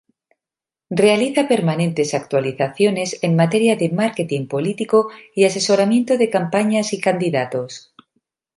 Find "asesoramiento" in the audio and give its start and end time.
5.45-6.17